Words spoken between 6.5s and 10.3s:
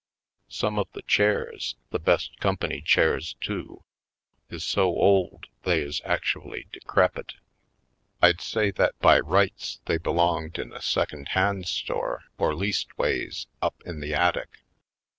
decrepit. I'd say that by rights they be Manhattan